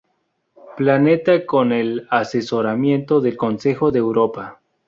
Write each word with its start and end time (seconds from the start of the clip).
Planeta 0.77 1.45
con 1.45 1.71
el 1.71 2.07
asesoramiento 2.09 3.21
del 3.21 3.37
Consejo 3.37 3.91
de 3.91 3.99
Europa. 3.99 4.59